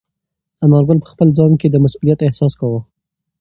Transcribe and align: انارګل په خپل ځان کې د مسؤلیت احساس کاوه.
انارګل 0.65 0.97
په 1.01 1.07
خپل 1.13 1.27
ځان 1.37 1.51
کې 1.59 1.67
د 1.69 1.75
مسؤلیت 1.83 2.19
احساس 2.23 2.53
کاوه. 2.59 2.79